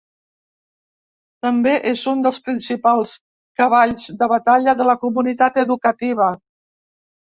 [1.47, 3.15] També és un dels principals
[3.63, 6.37] cavalls de batalla de la comunitat educativa.